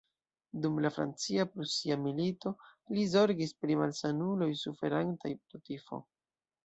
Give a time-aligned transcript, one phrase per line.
[0.61, 2.53] Dum la Francia-Prusia Milito
[2.95, 6.01] li zorgis pri malsanuloj suferantaj pro tifo.